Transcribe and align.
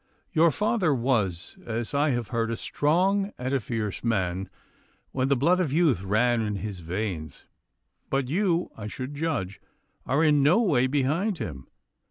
Your 0.33 0.49
father 0.49 0.95
was, 0.95 1.59
as 1.63 1.93
I 1.93 2.09
have 2.09 2.29
heard, 2.29 2.49
a 2.49 2.57
strong 2.57 3.33
and 3.37 3.53
a 3.53 3.59
fierce 3.59 4.03
man 4.03 4.49
when 5.11 5.27
the 5.27 5.35
blood 5.35 5.59
of 5.59 5.71
youth 5.71 6.01
ran 6.01 6.41
in 6.41 6.55
his 6.55 6.79
veins; 6.79 7.45
but 8.09 8.27
you, 8.27 8.71
I 8.75 8.87
should 8.87 9.13
judge, 9.13 9.61
are 10.07 10.23
in 10.23 10.41
no 10.41 10.59
way 10.59 10.87
behind 10.87 11.37
him. 11.37 11.67